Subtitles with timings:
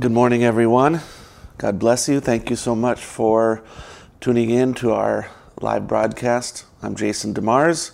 [0.00, 1.02] Good morning, everyone.
[1.58, 2.20] God bless you.
[2.20, 3.62] Thank you so much for
[4.18, 5.28] tuning in to our
[5.60, 6.64] live broadcast.
[6.82, 7.90] I'm Jason DeMars,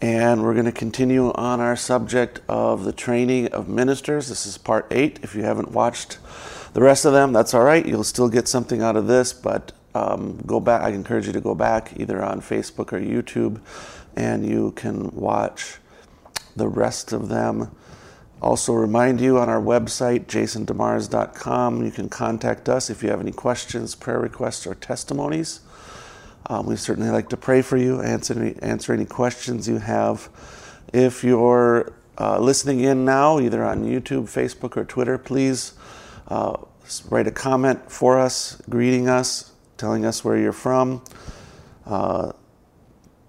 [0.00, 4.28] and we're going to continue on our subject of the training of ministers.
[4.28, 5.18] This is part eight.
[5.24, 6.18] If you haven't watched
[6.74, 7.84] the rest of them, that's all right.
[7.84, 10.82] You'll still get something out of this, but um, go back.
[10.82, 13.60] I encourage you to go back either on Facebook or YouTube,
[14.14, 15.78] and you can watch
[16.54, 17.74] the rest of them.
[18.42, 23.32] Also, remind you on our website, jasondemars.com, you can contact us if you have any
[23.32, 25.60] questions, prayer requests, or testimonies.
[26.46, 30.30] Um, we certainly like to pray for you, answer any, answer any questions you have.
[30.92, 35.74] If you're uh, listening in now, either on YouTube, Facebook, or Twitter, please
[36.28, 36.56] uh,
[37.10, 41.04] write a comment for us, greeting us, telling us where you're from.
[41.84, 42.32] Uh,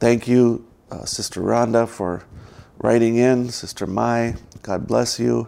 [0.00, 2.24] thank you, uh, Sister Rhonda, for
[2.78, 5.46] writing in, Sister Mai, God bless you.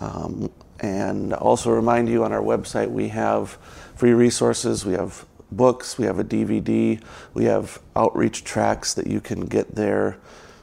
[0.00, 0.50] Um,
[0.80, 3.50] and also remind you on our website we have
[3.96, 7.02] free resources, we have books, we have a DVD,
[7.34, 10.18] we have outreach tracts that you can get there.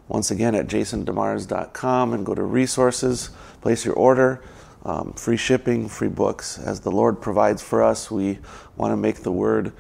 [0.08, 4.42] Once again at jasondemars.com and go to resources, place your order.
[4.86, 6.60] Um, free shipping, free books.
[6.60, 8.40] As the Lord provides for us, we
[8.76, 9.72] want to make the word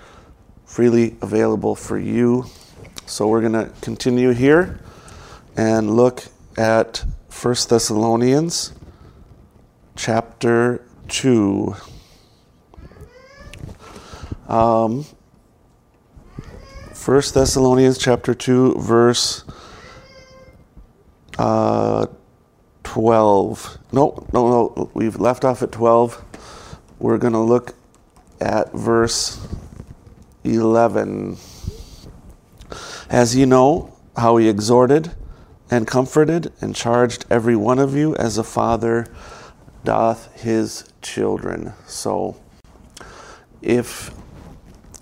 [0.66, 2.45] freely available for you.
[3.06, 4.80] So we're going to continue here
[5.58, 6.23] and look
[6.58, 7.03] at
[7.42, 8.73] 1 Thessalonians
[9.98, 11.75] chapter 2.
[14.48, 15.03] Um,
[17.03, 19.44] 1 Thessalonians chapter 2, verse
[21.38, 22.06] uh,
[22.84, 23.78] 12.
[23.92, 24.92] No, no, no.
[24.94, 26.23] We've left off at 12.
[27.00, 27.75] We're going to look
[28.40, 29.45] at verse
[30.45, 31.36] 11.
[33.09, 35.12] As you know, how he exhorted
[35.73, 39.07] and comforted and charged every one of you as a father
[39.83, 41.73] doth his children.
[41.88, 42.39] So
[43.59, 44.11] if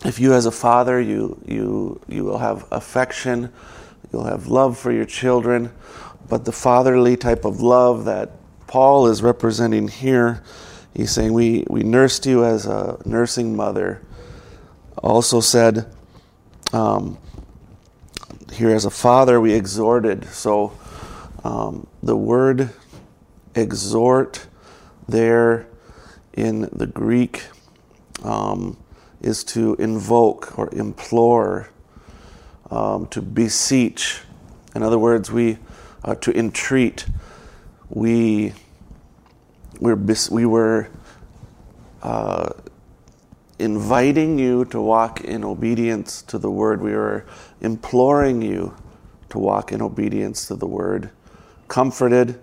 [0.06, 3.52] if you as a father you you you will have affection,
[4.14, 5.74] you'll have love for your children,
[6.30, 8.32] but the fatherly type of love that
[8.68, 10.42] Paul is representing here,
[10.94, 14.02] he's saying we, we nursed you as a nursing mother.
[15.04, 15.94] Also said
[16.72, 17.18] um,
[18.52, 20.26] here as a father, we exhorted.
[20.26, 20.78] So
[21.44, 22.70] um, the word
[23.56, 24.46] exhort
[25.08, 25.68] there
[26.34, 27.46] in the Greek
[28.24, 28.78] um,
[29.22, 31.70] is to invoke or implore,
[32.70, 34.22] um, to beseech.
[34.76, 35.58] In other words, we
[36.04, 37.06] uh, to entreat.
[37.90, 38.54] We
[39.80, 40.90] we're, we were
[42.04, 42.54] uh,
[43.62, 46.82] inviting you to walk in obedience to the word.
[46.82, 47.26] We were
[47.62, 48.76] imploring you
[49.30, 51.12] to walk in obedience to the word.
[51.68, 52.42] Comforted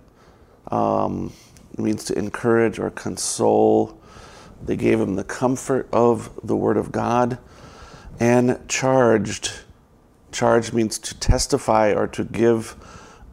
[0.71, 1.33] um,
[1.77, 4.01] means to encourage or console.
[4.65, 7.39] They gave him the comfort of the word of God.
[8.21, 9.53] And charged.
[10.31, 12.77] Charged means to testify or to give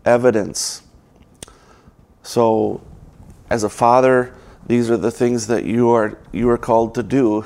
[0.03, 0.81] evidence.
[2.23, 2.81] So,
[3.49, 4.33] as a father,
[4.65, 7.45] these are the things that you are you are called to do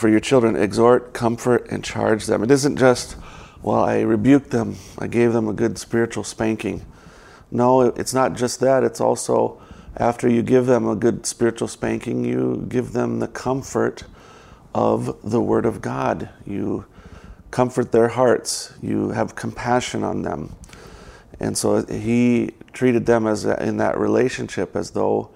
[0.00, 2.42] for your children exhort, comfort, and charge them.
[2.42, 3.16] It isn't just,
[3.62, 6.86] well, I rebuked them, I gave them a good spiritual spanking.
[7.50, 8.82] No, it's not just that.
[8.82, 9.60] It's also
[9.98, 14.04] after you give them a good spiritual spanking, you give them the comfort
[14.74, 16.30] of the Word of God.
[16.46, 16.86] You
[17.50, 20.56] comfort their hearts, you have compassion on them.
[21.38, 25.30] And so he treated them as in that relationship as though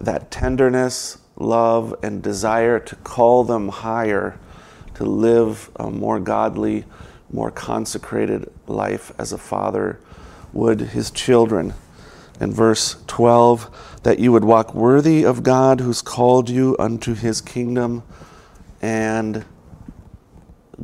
[0.00, 4.38] that tenderness, love, and desire to call them higher,
[4.94, 6.84] to live a more godly,
[7.30, 9.98] more consecrated life as a father
[10.52, 11.74] would his children.
[12.40, 17.40] In verse 12, that you would walk worthy of God who's called you unto his
[17.40, 18.02] kingdom
[18.82, 19.44] and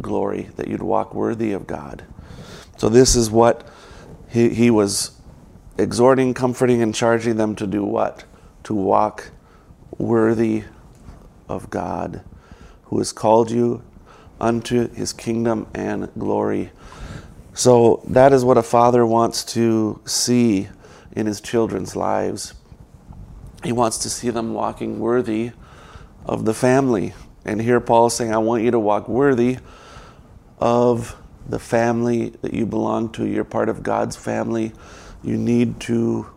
[0.01, 2.05] glory, that you'd walk worthy of God.
[2.79, 3.67] So, this is what
[4.29, 5.13] he, he was
[5.77, 8.25] exhorting, comforting, and charging them to do what?
[8.65, 9.31] To walk
[10.01, 10.65] worthy
[11.49, 12.23] of God,
[12.85, 13.83] who has called you
[14.41, 16.71] unto his kingdom and glory.
[17.53, 20.69] So that is what a father wants to see
[21.13, 22.55] in his children's lives.
[23.63, 25.53] He wants to see them walking worthy
[26.25, 27.13] of the family.
[27.45, 29.59] And here Paul is saying, I want you to walk worthy
[30.59, 33.27] of the family that you belong to.
[33.27, 34.73] You're part of God's family.
[35.23, 36.31] You need to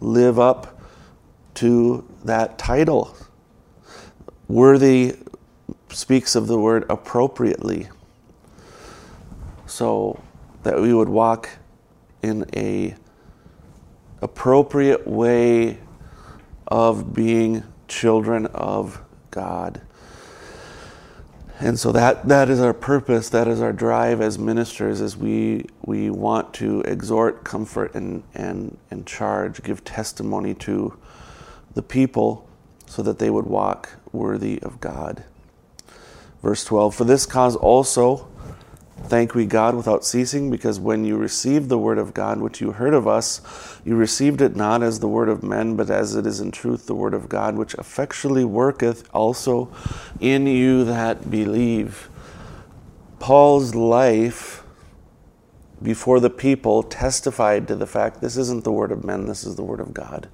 [0.00, 0.79] live up
[1.60, 3.14] to that title.
[4.48, 5.16] Worthy
[5.90, 7.90] speaks of the word appropriately.
[9.66, 10.22] So
[10.62, 11.50] that we would walk
[12.22, 12.94] in a
[14.22, 15.76] appropriate way
[16.66, 19.82] of being children of God.
[21.58, 25.66] And so that, that is our purpose, that is our drive as ministers, is we,
[25.84, 30.96] we want to exhort, comfort, and, and, and charge, give testimony to
[31.74, 32.48] the people
[32.86, 35.24] so that they would walk worthy of God.
[36.42, 38.28] Verse 12 For this cause also
[39.04, 42.72] thank we God without ceasing, because when you received the word of God, which you
[42.72, 43.40] heard of us,
[43.84, 46.86] you received it not as the word of men, but as it is in truth
[46.86, 49.72] the word of God, which effectually worketh also
[50.20, 52.08] in you that believe.
[53.18, 54.62] Paul's life
[55.82, 59.56] before the people testified to the fact this isn't the word of men, this is
[59.56, 60.28] the word of God.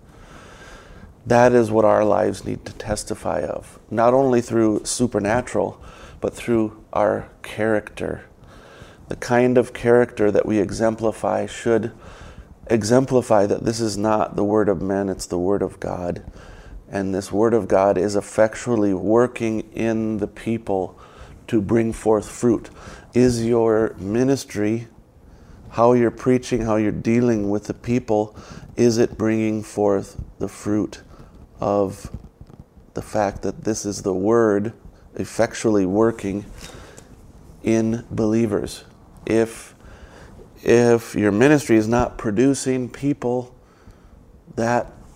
[1.26, 5.82] That is what our lives need to testify of, not only through supernatural,
[6.20, 8.26] but through our character.
[9.08, 11.90] The kind of character that we exemplify should
[12.68, 16.22] exemplify that this is not the word of men, it's the word of God.
[16.88, 20.96] And this word of God is effectually working in the people
[21.48, 22.70] to bring forth fruit.
[23.14, 24.86] Is your ministry,
[25.70, 28.36] how you're preaching, how you're dealing with the people,
[28.76, 31.02] is it bringing forth the fruit
[31.60, 32.10] of
[32.94, 34.72] the fact that this is the word
[35.14, 36.44] effectually working
[37.62, 38.84] in believers?
[39.26, 39.74] If
[40.62, 43.54] if your ministry is not producing people
[44.56, 44.92] that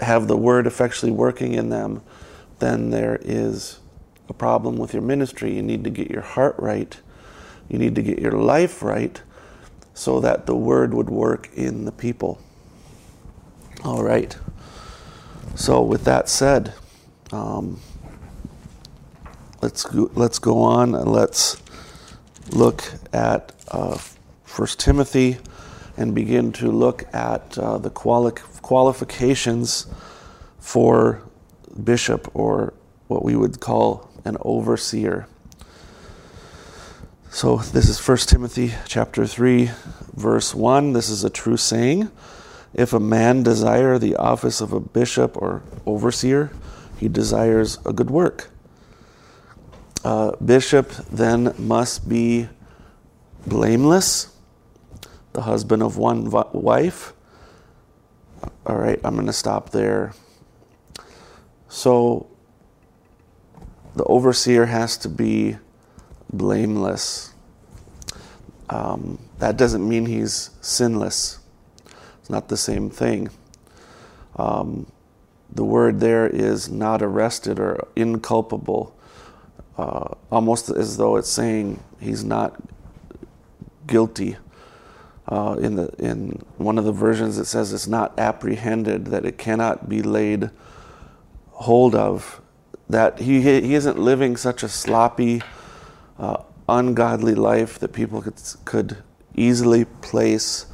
[0.00, 2.02] have the word effectually working in them,
[2.58, 3.78] then there is
[4.28, 5.54] a problem with your ministry.
[5.54, 6.98] You need to get your heart right.
[7.68, 9.20] You need to get your life right
[9.94, 12.40] so that the word would work in the people.
[13.84, 14.36] All right.
[15.54, 16.72] So, with that said,
[17.30, 17.80] um,
[19.60, 21.56] let's go, let's go on and let's
[22.50, 23.98] look at uh,
[24.56, 25.38] 1 Timothy
[25.96, 28.32] and begin to look at uh, the quali-
[28.62, 29.86] qualifications
[30.58, 31.22] for
[31.84, 32.72] bishop or
[33.08, 35.26] what we would call an overseer.
[37.30, 39.70] So this is 1 Timothy chapter 3
[40.14, 40.92] verse 1.
[40.92, 42.10] This is a true saying.
[42.74, 46.50] If a man desire the office of a bishop or overseer,
[46.98, 48.50] he desires a good work.
[50.04, 52.48] Uh, bishop then must be
[53.46, 54.34] blameless,
[55.32, 57.12] the husband of one wife.
[58.66, 60.12] All right, I'm going to stop there.
[61.68, 62.28] So,
[63.94, 65.58] the overseer has to be
[66.32, 67.32] blameless.
[68.70, 71.38] Um, that doesn't mean he's sinless.
[72.22, 73.30] It's not the same thing.
[74.36, 74.86] Um,
[75.50, 78.96] the word there is not arrested or inculpable,
[79.76, 82.56] uh, almost as though it's saying he's not
[83.88, 84.36] guilty.
[85.28, 89.36] Uh, in the in one of the versions, it says it's not apprehended, that it
[89.36, 90.50] cannot be laid
[91.50, 92.40] hold of,
[92.88, 95.42] that he he isn't living such a sloppy,
[96.20, 96.36] uh,
[96.68, 98.96] ungodly life that people could could
[99.34, 100.66] easily place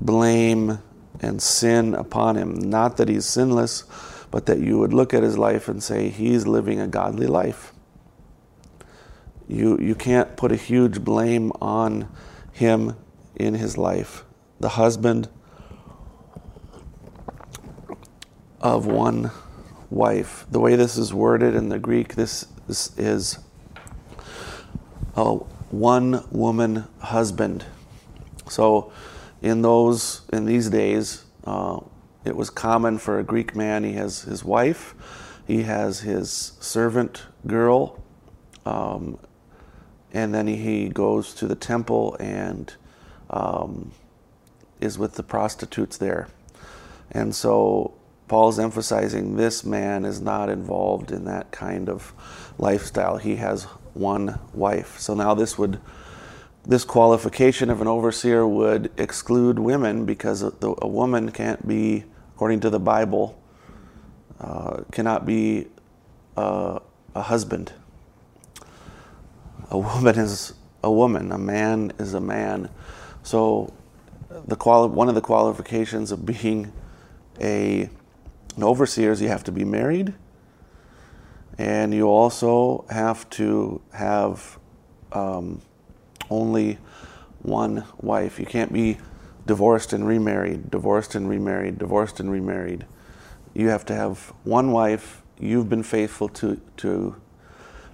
[0.00, 0.78] blame
[1.20, 2.54] and sin upon him.
[2.54, 3.84] Not that he's sinless,
[4.30, 7.72] but that you would look at his life and say he's living a godly life.
[9.46, 12.08] You you can't put a huge blame on
[12.52, 12.96] him
[13.36, 14.24] in his life.
[14.60, 15.28] The husband
[18.64, 19.30] of one
[19.90, 20.46] wife.
[20.50, 23.38] The way this is worded in the Greek, this, this is
[25.14, 27.64] a one woman husband.
[28.48, 28.90] So,
[29.44, 31.78] in those in these days, uh,
[32.24, 33.84] it was common for a Greek man.
[33.84, 34.94] He has his wife,
[35.46, 38.02] he has his servant girl,
[38.64, 39.18] um,
[40.14, 42.72] and then he goes to the temple and
[43.28, 43.92] um,
[44.80, 46.28] is with the prostitutes there.
[47.10, 47.92] And so
[48.28, 52.14] Paul's emphasizing this man is not involved in that kind of
[52.56, 53.18] lifestyle.
[53.18, 54.98] He has one wife.
[54.98, 55.80] So now this would
[56.66, 62.04] this qualification of an overseer would exclude women because a woman can't be,
[62.34, 63.40] according to the Bible,
[64.40, 65.68] uh, cannot be
[66.36, 66.78] uh,
[67.14, 67.72] a husband
[69.70, 72.68] a woman is a woman, a man is a man.
[73.22, 73.72] So,
[74.46, 76.72] the quali- one of the qualifications of being
[77.40, 77.88] a
[78.56, 80.14] an overseer is you have to be married,
[81.58, 84.58] and you also have to have
[85.12, 85.60] um,
[86.30, 86.78] only
[87.42, 88.38] one wife.
[88.38, 88.98] You can't be
[89.46, 92.86] divorced and remarried, divorced and remarried, divorced and remarried.
[93.52, 95.22] You have to have one wife.
[95.38, 97.16] You've been faithful to to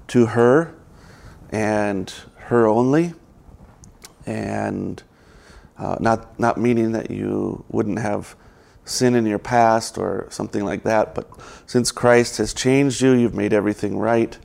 [0.08, 0.74] to her
[1.50, 3.14] and her only,
[4.26, 5.02] and
[5.78, 8.36] uh, not not meaning that you wouldn't have
[8.84, 11.14] sin in your past or something like that.
[11.14, 11.28] But
[11.66, 14.36] since Christ has changed you, you've made everything right.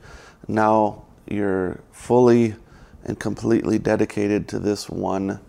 [0.48, 2.54] Now you're fully
[3.06, 5.40] and completely dedicated to this one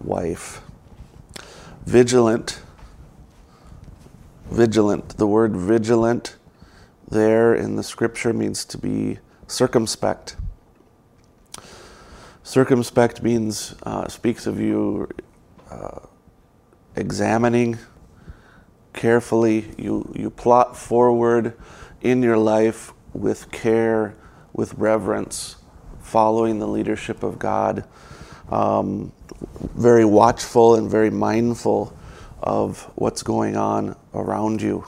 [0.00, 0.60] wife.
[1.86, 2.60] Vigilant.
[4.50, 5.16] Vigilant.
[5.16, 6.36] The word vigilant
[7.10, 10.36] there in the scripture means to be circumspect.
[12.42, 15.08] Circumspect means, uh, speaks of you
[15.70, 16.00] uh,
[16.94, 17.78] examining
[18.92, 19.72] carefully.
[19.78, 21.56] You, you plot forward
[22.02, 24.14] in your life with care,
[24.52, 25.56] with reverence,
[26.04, 27.84] following the leadership of God.
[28.50, 29.10] Um,
[29.74, 31.96] very watchful and very mindful
[32.42, 34.84] of what's going on around you.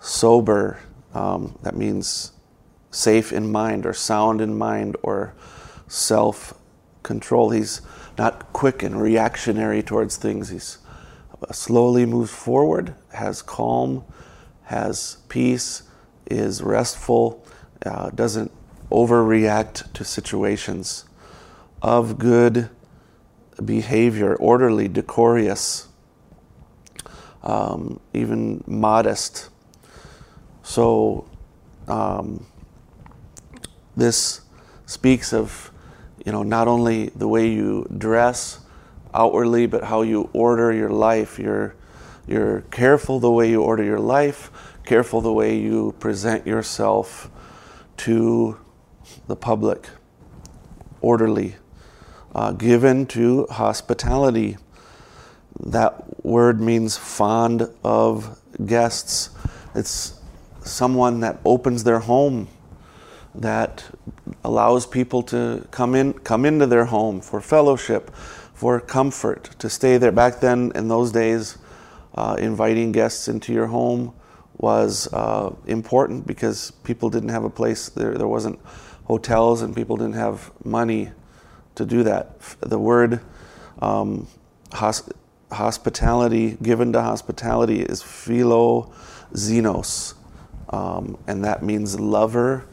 [0.00, 0.78] Sober,
[1.14, 2.32] um, that means
[2.90, 5.34] safe in mind or sound in mind or
[5.88, 6.54] self
[7.02, 7.50] control.
[7.50, 7.80] He's
[8.18, 10.50] not quick and reactionary towards things.
[10.50, 10.78] He's
[11.52, 14.04] slowly moves forward, has calm,
[14.64, 15.84] has peace,
[16.26, 17.44] is restful,
[17.84, 18.52] uh, doesn't
[18.90, 21.04] overreact to situations,
[21.82, 22.70] of good
[23.64, 25.88] behavior, orderly, decorous,
[27.42, 29.50] um, even modest.
[30.62, 31.28] So,
[31.86, 32.46] um,
[33.96, 34.40] this
[34.86, 35.70] speaks of
[36.24, 38.60] you know, not only the way you dress
[39.12, 41.38] outwardly, but how you order your life.
[41.38, 41.74] You're,
[42.26, 44.50] you're careful the way you order your life,
[44.84, 47.30] careful the way you present yourself
[47.98, 48.58] to
[49.26, 49.88] the public,
[51.00, 51.56] orderly,
[52.34, 54.56] uh, given to hospitality.
[55.60, 59.30] That word means fond of guests.
[59.74, 60.20] It's
[60.62, 62.48] someone that opens their home
[63.34, 63.84] that
[64.44, 68.14] allows people to come in come into their home for fellowship
[68.54, 71.58] for comfort to stay there back then in those days
[72.14, 74.14] uh, inviting guests into your home
[74.58, 78.58] was uh, important because people didn't have a place there there wasn't
[79.04, 81.10] hotels and people didn't have money
[81.74, 83.20] to do that the word
[83.80, 84.26] um,
[84.70, 85.12] hosp-
[85.50, 90.14] hospitality given to hospitality is philoxenos
[90.74, 92.66] um, and that means lover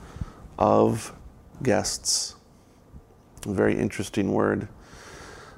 [0.57, 1.13] of
[1.61, 2.35] guests.
[3.45, 4.67] A very interesting word.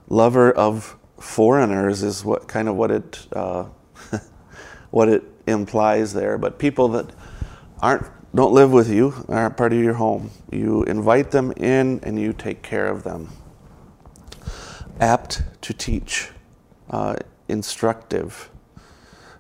[0.07, 3.65] Lover of foreigners is what kind of what it uh,
[4.91, 6.37] what it implies there.
[6.37, 7.11] But people that
[7.81, 10.31] aren't don't live with you aren't part of your home.
[10.51, 13.29] You invite them in and you take care of them.
[14.99, 16.31] Apt to teach,
[16.89, 17.15] uh,
[17.47, 18.49] instructive.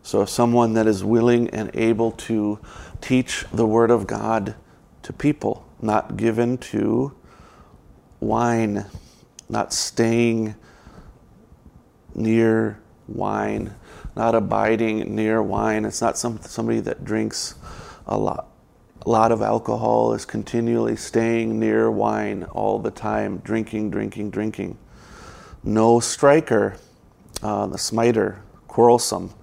[0.03, 2.59] So someone that is willing and able to
[3.01, 4.55] teach the Word of God
[5.01, 7.15] to people, not given to
[8.19, 8.85] wine,
[9.49, 10.55] not staying
[12.13, 13.73] near wine,
[14.15, 15.85] not abiding near wine.
[15.85, 17.55] It's not some, somebody that drinks
[18.05, 18.52] a lot.
[19.05, 24.77] A lot of alcohol is continually staying near wine all the time, drinking, drinking, drinking.
[25.61, 26.77] No striker,
[27.41, 29.33] uh, the smiter, quarrelsome,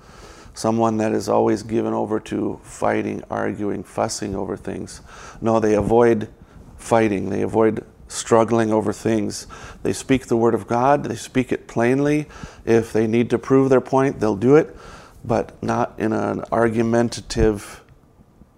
[0.54, 5.02] someone that is always given over to fighting, arguing, fussing over things.
[5.42, 6.30] No, they avoid
[6.78, 9.46] fighting, they avoid struggling over things.
[9.82, 12.28] They speak the word of God, they speak it plainly.
[12.64, 14.74] If they need to prove their point, they'll do it,
[15.22, 17.82] but not in an argumentative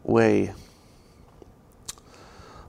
[0.05, 0.53] way.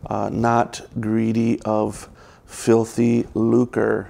[0.05, 2.09] Uh, not greedy of
[2.45, 4.09] filthy lucre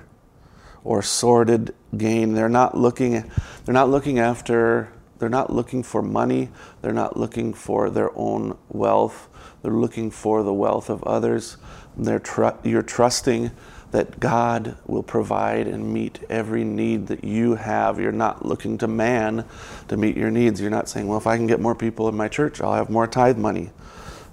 [0.83, 2.33] or sordid gain.
[2.33, 3.29] They're not looking.
[3.65, 4.91] They're not looking after
[5.23, 6.49] they're not looking for money,
[6.81, 9.29] they're not looking for their own wealth,
[9.61, 11.55] they're looking for the wealth of others.
[11.95, 13.51] They're tr- you're trusting
[13.91, 18.01] that God will provide and meet every need that you have.
[18.01, 19.45] You're not looking to man
[19.87, 20.59] to meet your needs.
[20.59, 22.89] You're not saying, well, if I can get more people in my church, I'll have
[22.89, 23.69] more tithe money.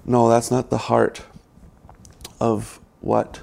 [0.03, 1.21] No, that's not the heart
[2.41, 3.41] of what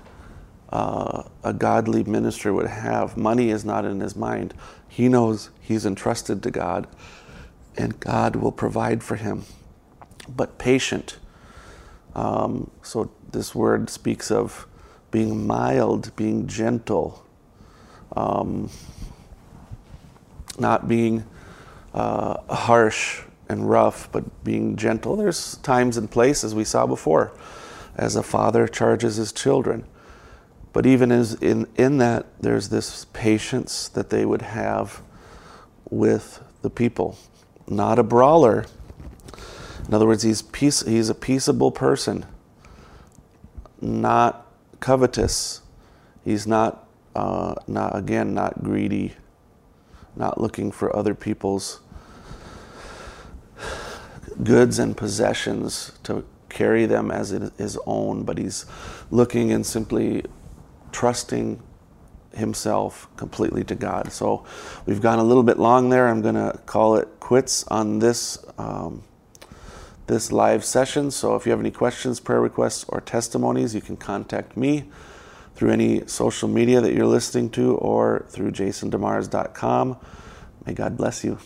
[0.70, 3.16] uh, a godly minister would have.
[3.16, 4.52] Money is not in his mind.
[4.88, 6.88] He knows he's entrusted to God
[7.76, 9.44] and God will provide for him.
[10.28, 11.18] But patient.
[12.16, 14.66] Um, so this word speaks of
[15.12, 17.24] being mild, being gentle,
[18.16, 18.68] um,
[20.58, 21.24] not being
[21.94, 25.14] uh, harsh and rough, but being gentle.
[25.14, 27.32] There's times and places we saw before
[27.98, 29.84] as a father charges his children.
[30.72, 35.02] But even as in, in that, there's this patience that they would have
[35.90, 37.18] with the people
[37.70, 38.66] not a brawler.
[39.86, 42.26] In other words, he's, peace, he's a peaceable person,
[43.80, 44.46] not
[44.80, 45.62] covetous.
[46.24, 49.14] He's not, uh, not, again, not greedy,
[50.16, 51.80] not looking for other people's
[54.42, 58.66] goods and possessions to carry them as his own, but he's
[59.10, 60.24] looking and simply
[60.92, 61.62] trusting
[62.34, 64.12] himself completely to God.
[64.12, 64.44] So
[64.86, 66.08] we've gone a little bit long there.
[66.08, 68.44] I'm going to call it quits on this.
[68.58, 69.04] Um,
[70.08, 71.10] this live session.
[71.10, 74.84] So, if you have any questions, prayer requests, or testimonies, you can contact me
[75.54, 79.96] through any social media that you're listening to or through jasondemars.com.
[80.66, 81.38] May God bless you.